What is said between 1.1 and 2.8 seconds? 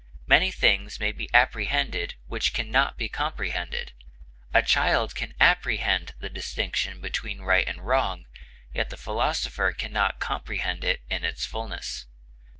be apprehended which can